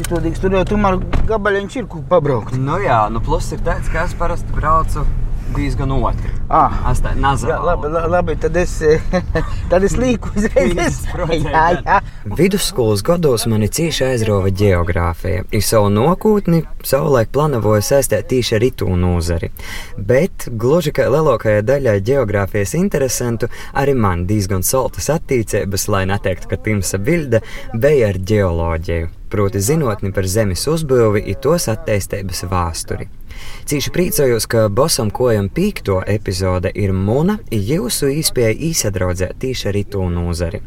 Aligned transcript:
Citodīgs, 0.00 0.40
tur 0.40 0.54
jau 0.56 0.62
tomēr 0.64 0.96
gabaliņš 1.28 1.74
ir, 1.76 1.88
kur 1.92 2.00
pabraukt. 2.08 2.54
Nu 2.56 2.78
jā, 2.80 3.02
nu 3.12 3.20
plus 3.20 3.50
ir 3.52 3.60
tāds, 3.66 3.90
ka 3.92 4.06
es 4.08 4.14
parasti 4.16 4.48
braucu 4.56 5.02
diezgan 5.52 5.90
otri. 5.92 6.30
Ah. 6.48 6.72
Tā 7.02 7.12
Jā, 7.12 7.58
labi, 7.60 7.90
la- 7.92 8.06
labi, 8.08 8.36
tad 8.40 8.56
es, 8.56 8.78
tad 9.70 9.84
es 9.84 9.96
līku 10.00 10.32
uzreiz. 10.38 11.02
Jā, 11.50 11.64
jā. 11.84 11.98
Vidusskolas 12.38 13.02
gados 13.04 13.44
mani 13.50 13.68
cīši 13.68 14.06
aizrāva 14.08 14.48
geogrāfija. 14.54 15.44
Ir 15.52 15.64
savu 15.66 15.90
nākotni, 15.92 16.62
savulaik 16.86 17.32
plānoju 17.34 17.82
saistīt 17.84 18.28
tieši 18.32 18.56
ar 18.56 18.66
itu 18.70 18.88
nozari. 18.96 19.52
Bet, 19.98 20.48
gluži 20.48 20.94
kā 20.96 21.10
lielākajai 21.12 21.62
daļai 21.66 21.98
geogrāfijas 22.08 22.74
interesantu, 22.78 23.52
arī 23.76 23.94
man 23.98 24.24
diezgan 24.30 24.64
saltas 24.66 25.12
attīstības, 25.12 25.88
lai 25.92 26.06
neteiktu, 26.10 26.50
ka 26.50 26.60
timsa 26.64 26.98
bilde 26.98 27.44
bija 27.76 28.14
ar 28.14 28.22
geoloģiju. 28.32 29.19
Proti, 29.30 29.60
zinātni 29.62 30.10
par 30.14 30.26
zemes 30.26 30.64
uzbūvi 30.70 31.22
un 31.30 31.38
tos 31.42 31.68
attīstības 31.70 32.42
vēsturi. 32.50 33.06
Cīši 33.70 33.92
priecājos, 33.94 34.48
ka 34.50 34.66
Bosam 34.68 35.12
kojam 35.14 35.46
pīkto 35.54 36.00
epizode 36.02 36.72
ir 36.74 36.92
muna, 36.92 37.38
jūsu 37.54 38.10
īspēja 38.18 38.58
īsadraudzēt 38.70 39.38
tieši 39.44 39.70
ar 39.70 39.80
itu 39.84 40.08
nozari. 40.10 40.62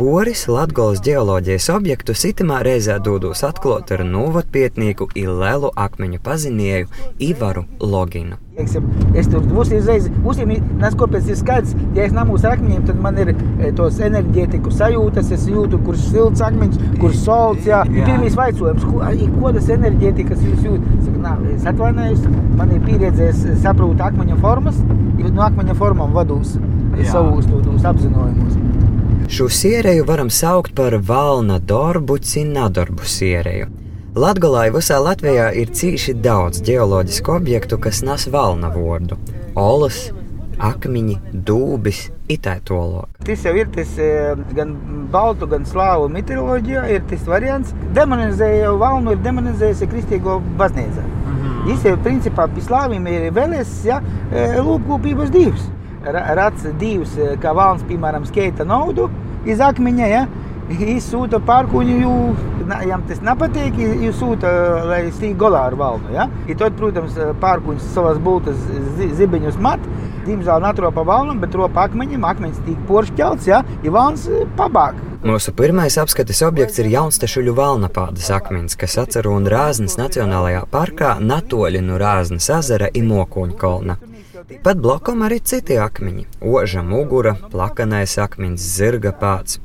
Poris 0.00 0.46
Latvijas 0.48 1.02
geoloģijas 1.04 1.66
objektu 1.74 2.14
sitamā 2.16 2.62
reizē 2.64 2.94
dodos 3.04 3.42
atklāt 3.44 3.90
ar 3.92 4.00
novadpietnieku 4.08 5.10
Ilēlu 5.12 5.68
akmeņu 5.76 6.20
pazinēju 6.24 6.88
Ivaru 7.26 7.66
Loginu. 7.84 8.38
Es 8.56 9.28
tur 9.28 9.44
uzņēmu, 9.44 10.56
kāpēc 11.02 11.28
ir 11.28 11.36
skaidrs, 11.42 11.76
ja 11.98 12.06
es 12.06 12.16
namu 12.16 12.38
uz 12.38 12.46
akmeņiem, 12.48 12.86
tad 12.88 13.02
man 13.04 13.20
ir 13.20 13.34
e, 13.34 13.74
tos 13.76 14.00
enerģētiku 14.08 14.72
sajūtas, 14.72 15.34
es 15.36 15.44
jūtu, 15.52 15.82
kurš 15.84 16.08
silts 16.14 16.46
akmeņš, 16.48 16.80
kurš 16.96 17.20
solts. 17.26 17.68
Jā. 17.68 17.82
Jā. 17.92 18.08
Pirmīs 18.08 18.40
vaicojums, 18.40 18.88
ko, 18.88 19.04
ko 19.36 19.52
tas 19.58 19.68
enerģētikas 19.76 20.40
jūs 20.48 20.64
jūtat? 20.70 20.96
Saku, 21.04 21.20
nā, 21.26 21.36
es 21.58 21.68
atvainojos, 21.68 22.24
man 22.56 22.72
ir 22.72 22.80
pieredze, 22.88 23.28
es 23.34 23.44
saprotu 23.68 24.08
akmeņa 24.08 24.40
formas, 24.40 24.80
no 25.28 25.44
akmeņa 25.50 25.76
formām 25.76 26.16
vados 26.16 26.56
Jā. 26.96 27.12
savus 27.12 27.84
apzinājumus. 27.84 28.69
Šo 29.30 29.46
sierēju 29.46 30.02
varam 30.08 30.26
saukt 30.34 30.72
par 30.74 30.96
valna 31.06 31.60
darbu, 31.62 32.16
cinadarbu 32.18 33.06
sierēju. 33.06 33.68
Latgalā 34.18 34.64
visā 34.74 34.96
Latvijā 34.98 35.52
ir 35.54 35.70
cīši 35.70 36.16
daudz 36.18 36.58
geoloģisku 36.66 37.36
objektu, 37.36 37.78
kas 37.78 38.02
nes 38.02 38.26
valna 38.26 38.72
vārdu- 38.74 39.20
olas, 39.70 40.10
akmeņi, 40.58 41.16
dūbis, 41.46 42.10
itētolok. 42.28 43.22
Tas 43.24 43.46
jau 43.46 43.54
ir 43.54 43.70
tas 43.70 43.94
e, 43.98 44.34
gan 44.52 44.74
baltu, 45.12 45.46
gan 45.46 45.62
slāvu 45.62 46.10
mitoloģijā, 46.10 46.90
ir 46.90 47.06
tas 47.06 47.22
variants. 47.22 47.72
Demonizēja 47.94 48.64
jau 48.66 48.76
valnu, 48.82 49.12
ir 49.12 49.18
demonizējusi 49.18 49.92
kristīgo 49.94 50.40
baznīcu. 50.58 51.06
Viņš 51.70 51.84
jau 51.84 51.96
principā 52.02 52.48
pie 52.52 52.66
slāviem 52.66 53.06
ir 53.06 53.30
vēlēs 53.30 53.84
ja, 53.84 54.02
e, 54.32 54.56
lūpkopības 54.58 55.30
divs. 55.30 55.70
Ra- 56.02 56.34
Rats 56.34 56.62
divs, 56.80 57.16
e, 57.16 57.36
kā 57.36 57.54
valns, 57.54 57.82
piemēram, 57.84 58.26
skeita 58.26 58.64
naudu 58.64 59.10
iz 59.48 59.60
akmeņa, 59.64 60.10
ja, 60.10 60.26
izsūta 60.70 61.40
pārkuņu, 61.42 62.12
jam 62.86 63.02
tas 63.08 63.22
nepatīk, 63.26 63.78
jūs 64.04 64.20
sūta, 64.20 64.52
lai 64.86 65.02
stīk 65.14 65.34
golā 65.40 65.66
ar 65.70 65.78
valnu, 65.80 66.12
ja. 66.14 66.28
I 66.46 66.54
tad, 66.58 66.76
protams, 66.78 67.18
pārkuņs 67.42 67.90
savas 67.94 68.20
bultas 68.22 68.60
zi- 68.98 69.12
zibeņus 69.18 69.58
mat, 69.62 69.82
Diemžēl 70.20 70.60
netropa 70.60 71.02
valnam, 71.06 71.38
bet 71.40 71.54
tropa 71.54 71.86
akmeņiem, 71.88 72.24
akmeņs 72.28 72.60
tīk 72.66 72.80
poršķelts, 72.90 73.46
ja, 73.48 73.62
ir 73.80 73.94
valns 73.94 74.26
e, 74.28 74.42
pabāk. 74.58 74.98
Mūsu 75.24 75.52
pirmais 75.56 75.96
apskates 76.00 76.42
objekts 76.44 76.80
ir 76.80 76.90
Jaunstešuļu 76.92 77.54
valnapādas 77.56 78.28
akmens, 78.36 78.76
kas 78.80 78.98
atceru 79.00 79.34
un 79.36 79.48
Rāznas 79.48 79.96
Nacionālajā 80.00 80.62
parkā 80.72 81.16
natoļi 81.24 81.82
no 81.84 81.98
Rāznas 82.00 82.48
ezera 82.60 82.92
un 82.96 83.08
Mokoņu 83.10 83.56
kolna. 83.60 83.96
Pat 84.62 84.78
blokom 84.78 85.24
arī 85.26 85.40
citi 85.44 85.76
akmeņi- 85.78 86.26
oža 86.56 86.82
mugura, 86.82 87.34
plakanais 87.52 88.18
akmens, 88.18 88.60
zirga 88.60 89.12
pāts. 89.12 89.58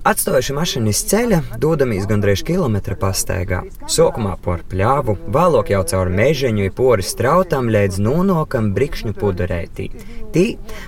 Atstājuši 0.00 0.54
mašīnu 0.56 0.88
iz 0.88 1.02
ceļa, 1.10 1.38
dodamies 1.60 2.06
gandrīz 2.08 2.40
kilometra 2.48 2.96
pastaigā. 2.96 3.60
Sākumā 3.84 4.38
por 4.40 4.62
pļāvu, 4.70 5.16
vēlāk 5.28 5.70
jau 5.74 5.82
caur 5.84 6.08
mežeņu, 6.08 6.64
ir 6.64 6.72
poris 6.72 7.12
strautām 7.12 7.68
līdz 7.68 7.98
nonokam 8.00 8.72
brikšņu 8.74 9.12
puderētī. 9.12 9.90
Tī 10.32 10.46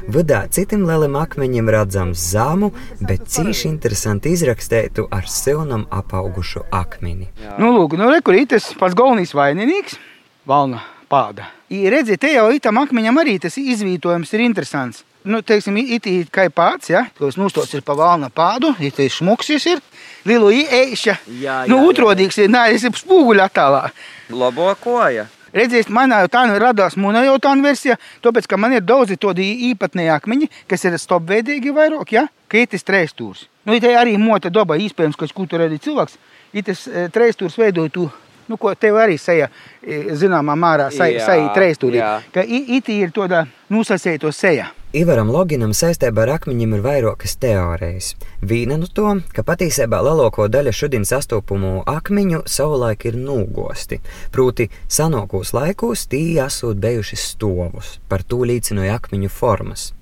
vidā 0.08 0.48
citam 0.48 0.86
lielam 0.88 1.12
akmeņam 1.20 1.68
redzams 1.68 2.24
zamu, 2.32 2.72
bet 3.00 3.28
cīši 3.28 3.68
interesanti 3.68 4.32
izrakstētu 4.32 5.06
ar 5.12 5.28
silnam 5.28 5.84
apaugušu 5.90 6.64
akmeni. 6.70 7.28
Nu, 7.58 7.74
lūk, 7.76 7.98
nu, 8.00 8.08
re, 8.08 8.22
kur 8.22 8.40
tas 8.48 8.72
pats 8.80 8.96
galvenais 8.96 9.36
vaininieks, 9.36 10.00
valna 10.46 10.80
pāda. 11.12 11.48
I, 11.72 11.84
redzi, 11.92 12.16
te 12.20 12.32
jau 12.32 12.48
itam 12.54 12.80
akmeņam 12.82 13.20
arī 13.22 13.38
tas 13.42 13.58
izvietojums 13.60 14.32
ir 14.32 14.44
interesants. 14.46 15.04
Nu, 15.22 15.38
teiksim, 15.46 15.76
it 15.78 16.06
ir 16.10 16.30
kā 16.34 16.48
pāds, 16.50 16.88
ja, 16.90 17.04
kas 17.18 17.36
nūstots 17.38 17.76
ir 17.76 17.84
pa 17.86 17.94
valna 17.94 18.26
pādu, 18.32 18.72
ir 18.82 18.90
tas 18.96 19.20
šmuksis 19.20 19.68
ir, 19.70 19.84
lielu 20.26 20.50
īēša. 20.62 21.14
Jā, 21.38 21.60
Nu, 21.70 21.78
jā, 21.92 22.08
jā. 22.16 22.26
ir, 22.42 22.50
nē, 22.50 22.64
es 22.74 22.88
ir 22.88 22.98
spūguļa 22.98 23.46
attālā. 23.46 23.84
Labo 24.34 24.72
koja. 24.82 25.28
Redziet, 25.52 25.90
manā 25.92 26.22
jau 26.22 26.30
tā 26.32 26.42
nu 26.48 26.56
radās 26.58 26.96
mūna 26.96 27.22
jau 27.26 27.36
tā 27.42 27.52
versija, 27.60 27.98
tāpēc, 28.24 28.48
ka 28.48 28.56
man 28.56 28.72
ir 28.72 28.84
daudzi 28.88 29.18
tādi 29.20 29.44
īpatnēji 29.68 30.12
akmeņi, 30.14 30.48
kas 30.66 30.86
ir 30.88 30.96
stopveidīgi 30.98 31.74
vairāk, 31.76 32.14
ja, 32.16 32.26
ka 32.48 32.58
ir 32.58 32.70
tas 32.72 32.82
treistūrs. 32.88 33.44
Nu, 33.68 33.76
te 33.78 33.92
arī 33.94 34.16
mota 34.18 34.50
daba, 34.50 34.78
iespējams, 34.80 35.18
ka 35.20 35.28
tur 35.28 35.66
arī 35.68 35.76
cilvēks, 35.78 36.16
ir 36.56 36.64
tas 36.64 36.86
e, 36.88 37.04
treistūrs 37.12 37.58
veidoja 37.60 37.92
tu, 37.92 38.08
nu, 38.48 38.56
ko 38.56 38.74
tev 38.74 38.94
arī 38.94 39.18
seja, 39.18 39.48
e, 39.82 40.02
zināmā 40.18 40.56
Jā, 41.14 41.26
sai 41.26 41.40
treistūrī, 41.56 42.00
ka 42.32 42.42
i- 42.42 42.76
iti 42.76 43.00
ir 43.00 43.10
tāda 43.10 43.46
nosasēto 43.70 44.32
seja. 44.32 44.70
Ivaram 44.92 45.30
Loginam 45.32 45.70
saistībā 45.72 46.26
ar 46.26 46.28
akmeņiem 46.38 46.74
ir 46.76 46.82
vairākas 46.84 47.38
teorijas. 47.40 48.10
Viena 48.42 48.76
no 48.76 48.86
to, 48.86 49.14
ka 49.32 49.42
patiesībā 49.42 50.02
lielāko 50.04 50.50
daļu 50.52 50.72
šodien 50.76 51.06
sastopamu 51.08 51.84
akmeņu 51.88 52.42
savulaik 52.44 53.06
ir 53.08 53.16
nūgosti. 53.16 54.00
Proti, 54.30 54.68
senākos 54.88 55.54
laikos 55.56 56.04
tie 56.12 56.36
esot 56.44 56.76
bijuši 56.76 57.16
stovus, 57.16 58.00
par 58.08 58.22
to 58.22 58.44
līdzinoja 58.44 58.98
akmeņu 59.00 59.30
formas. 59.30 59.94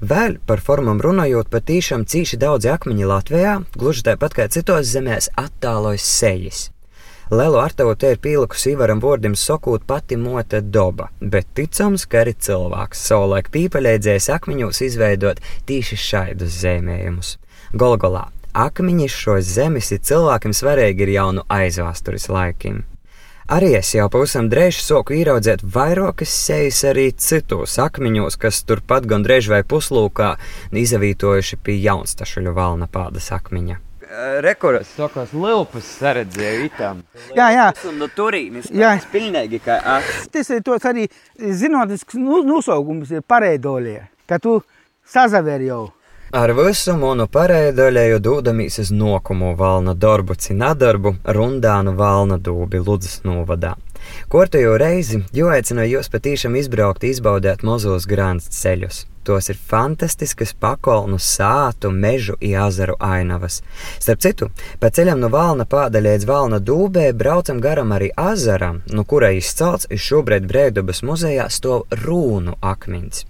Vēl 0.00 0.38
par 0.46 0.60
formām 0.64 1.00
runājot, 1.02 1.50
patīšām 1.50 2.06
cīši 2.06 2.38
daudz 2.38 2.64
akmeņu 2.70 3.06
Latvijā, 3.10 3.64
gluži 3.76 4.06
tāpat 4.06 4.32
kā 4.32 4.48
citos 4.48 4.86
zemēs, 4.86 5.28
attālojas 5.36 6.06
sejas. 6.06 6.70
Lielu 7.30 7.58
artavu 7.60 7.92
te 7.94 8.14
ir 8.14 8.20
pielikusi 8.24 8.70
Ivaram 8.72 9.02
vārdam 9.04 9.34
sakot 9.36 9.82
pati 9.86 10.16
mota 10.16 10.62
doba, 10.64 11.10
bet 11.20 11.50
ticams, 11.54 12.06
ka 12.08 12.22
arī 12.22 12.32
cilvēks 12.32 13.02
savulaik 13.10 13.50
pīpaļēdzējis 13.52 14.28
akmeņos 14.32 14.80
izveidot 14.86 15.42
tieši 15.68 15.98
šādus 16.00 16.54
zīmējumus. 16.62 17.34
Golgolā 17.76 18.30
akmeņi 18.56 19.08
šos 19.12 19.50
zemes 19.58 19.92
ir 19.92 20.00
cilvēkiem 20.08 20.54
svarīgi 20.56 21.04
ir 21.04 21.12
jau 21.18 21.26
no 21.36 21.44
aizvēstures 21.52 22.30
laikiem. 22.32 22.86
Arī 23.52 23.74
es 23.76 23.90
jau 23.92 24.06
pavisam 24.12 24.48
drēž 24.48 24.80
soku 24.84 25.18
ieraudzēt 25.18 25.66
vairākas 25.74 26.32
sejas 26.32 26.80
arī 26.88 27.10
citos 27.12 27.76
akmeņos, 27.80 28.38
kas 28.40 28.62
turpat 28.64 29.04
gandrīz 29.08 29.50
vai 29.52 29.60
puslūkā 29.68 30.30
izavītojuši 30.84 31.60
pie 31.60 31.76
jaunstašuļu 31.84 32.56
valna 32.56 32.88
pādas 32.92 33.28
akmeņa. 33.36 33.78
Rekords 34.40 34.88
sakās, 34.96 35.34
Lilpas 35.36 35.84
saredzēju 35.98 36.64
itam. 36.70 37.02
Jā, 37.36 37.50
jā. 37.52 37.66
Un 37.90 37.98
no 38.00 38.08
turīnes 38.08 38.70
Jā. 38.72 38.94
pilnīgi 39.12 39.60
kā 39.60 39.76
aks. 39.84 40.28
Tas 40.32 40.48
ir 40.50 40.62
tos 40.64 40.86
arī 40.88 41.08
zinātnisks 41.38 42.16
nu- 42.16 42.42
nosaukums, 42.46 43.10
ir 43.12 43.20
pareidolie, 43.20 44.08
ka 44.26 44.38
tu 44.38 44.62
sazaver 45.04 45.60
jau. 45.60 45.90
Ar 46.32 46.52
visu 46.52 46.92
manu 46.96 47.24
pareidaļēju 47.26 48.18
dodamies 48.20 48.78
uz 48.78 48.90
nokumu 48.92 49.54
valna 49.56 49.94
darbu 49.94 50.34
cinadarbu 50.36 51.14
rundānu 51.24 51.94
valna 51.96 52.36
dūbi 52.38 52.82
Ludzas 52.84 53.22
novadā. 53.24 53.76
Kortējo 54.28 54.78
reizi 54.80 55.22
jau 55.32 55.48
aicināju 55.52 55.98
jūs 55.98 56.10
patīšām 56.12 56.56
izbraukt, 56.60 57.04
izbaudīt 57.04 57.64
mazos 57.64 58.06
grāns 58.06 58.48
ceļus. 58.48 59.06
Tos 59.28 59.50
ir 59.52 59.58
fantastiskas 59.60 60.54
pakolnu 60.56 61.18
sātu, 61.20 61.90
mežu 61.92 62.38
un 62.40 62.54
azaru 62.64 62.94
ainavas. 62.98 63.58
Starp 64.00 64.22
citu, 64.24 64.46
pa 64.80 64.88
ceļam 64.88 65.20
no 65.20 65.28
Valna 65.28 65.66
pāda 65.68 66.00
līdz 66.00 66.24
Valna 66.24 66.56
dūbē 66.64 67.10
braucam 67.12 67.58
garam 67.60 67.92
arī 67.92 68.08
azaram, 68.16 68.78
no 68.88 69.04
kura 69.04 69.28
izcelts 69.36 69.84
ir 69.90 70.00
šobrīd 70.00 70.46
Brēdubas 70.48 71.02
muzejā 71.04 71.44
stov 71.52 71.84
rūnu 71.92 72.54
akmens. 72.70 73.26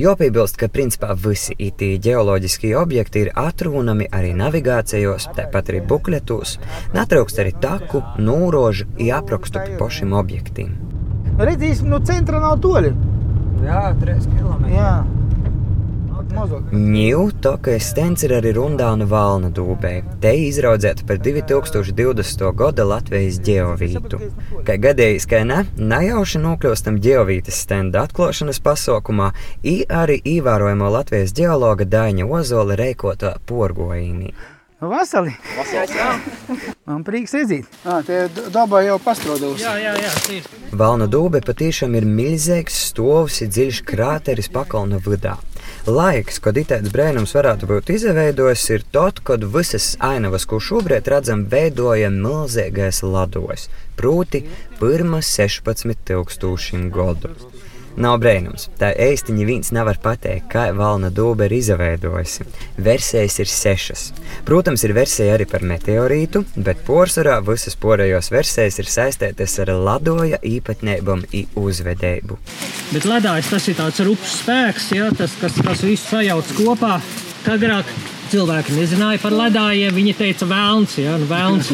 Jopiebilst, 0.00 0.56
ka 0.56 0.70
principā 0.72 1.12
visi 1.12 1.52
itī 1.66 1.90
geoloģiskie 2.00 2.72
objekti 2.80 3.26
ir 3.26 3.30
atrunami 3.36 4.08
arī 4.08 4.32
navigācijos, 4.40 5.28
tāpat 5.36 5.68
arī 5.74 5.82
bukletos, 5.92 6.56
netrūkst 6.96 7.42
arī 7.44 7.52
taku, 7.60 8.00
nūrožu 8.16 8.88
un 8.96 9.12
aprakstu 9.20 9.60
par 9.60 9.76
pašiem 9.84 10.16
objektiem. 10.16 10.72
Nu, 11.28 11.36
Redzēsim, 11.44 11.92
no 11.92 12.00
centra 12.00 12.40
nav 12.40 12.56
toļi. 12.64 12.94
Jā, 13.68 13.84
3 14.00 14.32
km. 14.32 14.72
Jā. 14.72 14.90
Ņūtokas 16.36 17.90
stends 17.92 18.24
ir 18.26 18.34
arī 18.36 18.52
Rundāna 18.56 19.06
valna 19.08 19.50
dūbē. 19.54 19.92
Te 20.22 20.32
izraudzēta 20.46 21.06
par 21.08 21.20
2020. 21.22 22.44
gada 22.58 22.86
Latvijas 22.88 23.38
geovītu. 23.46 24.20
Kā 24.66 24.76
gadījis, 24.82 25.28
ka 25.30 25.44
ne, 25.48 25.62
nejauši 25.76 26.42
nokļūstam 26.42 26.98
geovītas 27.04 27.62
stenda 27.66 28.04
atklāšanas 28.08 28.60
pasaukumā, 28.64 29.30
i 29.62 29.78
arī 29.86 30.18
ievērojamo 30.36 30.90
Latvijas 30.98 31.34
geologa 31.36 31.88
Daņa 31.88 32.28
Ozola 32.40 32.76
reikotā 32.78 33.36
porgojīnī. 33.46 34.34
Vasarī! 34.76 35.32
Man 36.84 37.00
prieks 37.04 37.32
redzēt. 37.32 37.64
Ah, 37.88 38.02
tie 38.04 38.26
dabā 38.52 38.82
jau 38.84 38.98
pastrādājis. 39.00 39.62
Jā, 39.64 39.72
jā, 39.80 39.94
jā, 40.04 40.10
ir. 40.36 40.48
Valna 40.76 41.06
dūbe 41.08 41.40
patiešām 41.46 41.96
ir 41.96 42.04
milzīgs, 42.04 42.76
stovs, 42.90 43.40
dziļš 43.40 43.80
krāteris 43.88 44.52
pakalna 44.52 45.00
vidā. 45.00 45.38
Laiks, 45.86 46.40
kad 46.42 46.56
itēts 46.58 46.90
brēnums 46.90 47.30
varētu 47.36 47.68
būt 47.70 47.92
izveidojis, 47.94 48.62
ir 48.74 48.84
tad, 48.90 49.20
kad 49.22 49.44
visas 49.54 49.92
ainavas, 50.02 50.42
ko 50.50 50.58
šobrīd 50.58 51.06
redzam, 51.12 51.44
veidoja 51.52 52.08
milzīgais 52.10 53.04
lados, 53.06 53.68
proti, 53.94 54.40
pirmas 54.80 55.30
16,000 55.38 56.90
gadu. 56.90 57.30
Nav 57.96 58.18
brīnums. 58.20 58.66
Tā 58.80 58.90
īstenībā 58.92 59.46
viens 59.48 59.72
nevar 59.72 59.96
pateikt, 60.02 60.50
kā 60.52 60.66
valna 60.76 61.08
dūbe 61.14 61.46
ir 61.48 61.54
izveidojusi. 61.56 62.44
Versijas 62.82 63.38
ir 63.40 63.48
sešas. 63.50 64.02
Protams, 64.48 64.84
ir 64.84 64.92
versija 64.96 65.36
arī 65.36 65.46
par 65.48 65.64
meteorītu, 65.66 66.44
bet 66.56 66.82
porcelāna 66.86 67.40
visas 67.46 67.78
pārējās 67.80 68.28
versijas 68.34 68.80
ir 68.82 68.90
saistītas 68.92 69.56
ar 69.64 69.72
ladoja 69.72 70.40
īpatnībām 70.44 71.24
un 71.24 71.46
uzvedību. 71.56 72.36
Bet 72.92 73.08
ledājs 73.08 73.52
tas 73.54 73.70
ir 73.70 73.78
tāds 73.80 74.02
rupjš 74.04 74.36
spēks, 74.42 74.90
ja, 74.96 75.08
tas, 75.16 75.38
kas, 75.40 75.56
kas 75.64 75.86
visu 75.86 76.04
sajauc 76.10 76.52
kopā. 76.58 76.98
Agrāk 77.46 77.88
cilvēki 78.32 78.76
nezināja 78.76 79.20
par 79.22 79.34
ledājiem. 79.36 79.94
Viņi 79.96 80.14
teica, 80.18 80.48
vēlns, 80.50 80.98
ja, 81.00 81.16
nu, 81.20 81.28
vēlns, 81.30 81.72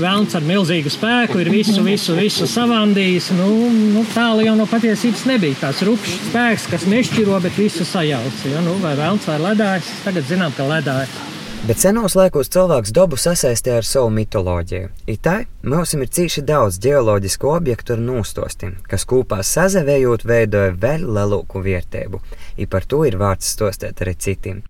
vēlns 0.00 0.36
ar 0.38 0.46
milzīgu 0.46 0.92
spēku 0.92 1.42
ir 1.42 1.52
visu, 1.52 1.80
visu, 1.86 2.16
visu 2.18 2.48
savandījis. 2.50 3.32
Nu, 3.38 3.50
nu, 3.94 4.06
tālu 4.14 4.46
jau 4.46 4.56
no 4.58 4.68
patiesības 4.70 5.26
nebija. 5.30 5.60
Tās 5.66 5.82
rupšs 5.86 6.16
spēks, 6.30 6.70
kas 6.72 6.88
nešķiro, 6.90 7.42
bet 7.44 7.58
visu 7.58 7.86
sajauc. 7.88 8.46
Ja, 8.52 8.64
nu, 8.64 8.78
vai 8.84 8.96
vēlns 8.98 9.28
vai 9.30 9.38
ledājs, 9.50 9.92
tagad 10.06 10.26
zinām, 10.30 10.54
ka 10.56 10.68
ledājs. 10.70 11.20
Bet 11.62 11.78
senos 11.78 12.16
laikos 12.18 12.48
cilvēks 12.50 12.90
dabu 12.90 13.14
sasaistīja 13.22 13.76
ar 13.78 13.86
savu 13.86 14.08
mitoloģiju. 14.16 14.88
Itai 15.12 15.44
mums 15.70 15.92
ir 15.94 16.10
cīši 16.16 16.42
daudz 16.48 16.80
geoloģisku 16.82 17.52
objektu 17.52 17.94
ar 17.94 18.02
nūstostiem, 18.02 18.80
kas 18.90 19.06
kopā 19.06 19.38
sazavējot 19.46 20.26
veidoja 20.26 20.74
vēl 20.74 21.06
lielāku 21.06 21.62
vērtību. 21.62 22.18
I 22.58 22.66
par 22.66 22.90
to 22.90 23.04
ir 23.06 23.20
vārds 23.22 23.54
stostēt 23.54 24.02
arī 24.02 24.18
citiem. 24.18 24.64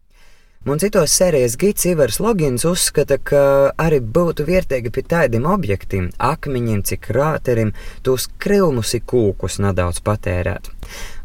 Un 0.62 0.78
citos 0.78 1.10
sērijas 1.10 1.56
gids 1.58 1.82
Ivars 1.90 2.20
Logins 2.22 2.62
uzskata, 2.62 3.16
ka 3.18 3.72
arī 3.82 3.96
būtu 3.98 4.44
vērtīgi 4.46 4.92
pie 4.94 5.02
tādiem 5.10 5.48
objektiem, 5.50 6.04
akmeņiem, 6.22 6.84
cik 6.86 7.00
krāterim, 7.08 7.72
tos 8.06 8.28
krīlumus 8.38 8.92
un 8.94 9.02
kūkus 9.10 9.58
nedaudz 9.64 9.98
patērēt. 10.06 10.70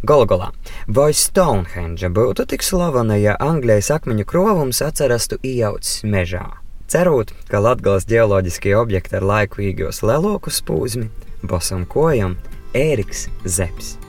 Golgolā, 0.01 0.49
vai 0.89 1.11
Stonehenge 1.13 2.09
būtu 2.17 2.47
tik 2.49 2.65
slavena, 2.65 3.19
ja 3.21 3.37
Anglijas 3.37 3.91
akmeņu 3.93 4.25
krovums 4.25 4.81
atcerastu 4.81 5.37
iejaucis 5.45 6.01
mežā? 6.01 6.47
Cerot, 6.89 7.35
ka 7.45 7.61
Latvijas 7.61 8.09
geoloģiskie 8.09 8.73
objekti 8.73 9.21
ar 9.21 9.29
laiku 9.35 9.61
īgos 9.69 10.01
lielāku 10.01 10.49
spūzmi, 10.49 11.11
bosam 11.45 11.85
kojam 11.85 12.39
Ēriks 12.73 13.27
Zepsi. 13.45 14.06